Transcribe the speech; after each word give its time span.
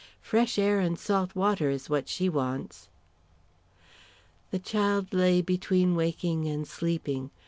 Fresh 0.23 0.57
air 0.57 0.79
and 0.79 0.97
salt 0.97 1.35
water 1.35 1.69
is 1.69 1.87
what 1.87 2.09
she 2.09 2.27
wants." 2.27 2.87
The 4.49 4.57
child 4.57 5.13
lay 5.13 5.43
between 5.43 5.95
waking 5.95 6.47
and 6.47 6.67
sleeping. 6.67 7.29